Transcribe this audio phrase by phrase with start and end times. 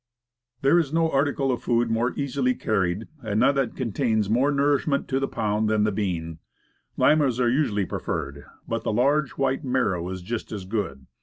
[0.63, 5.07] There is no article of food more easily carried, and none that contains more nourishment
[5.09, 6.39] to the pound, than the bean.
[6.97, 11.05] Limas are usually preferred, but the large white marrow is just as good.